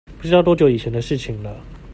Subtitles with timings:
[0.17, 1.55] 不知道多久以前的事情了